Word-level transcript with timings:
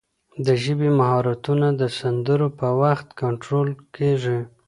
د 0.45 0.47
ژبې 0.63 0.89
مهارتونه 0.99 1.67
د 1.81 1.83
سندرو 1.99 2.47
په 2.59 2.67
وخت 2.81 3.07
کنټرول 3.21 3.69
کېږي. 3.95 4.39